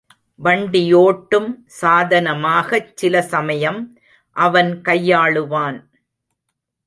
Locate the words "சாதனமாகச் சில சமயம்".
1.81-3.79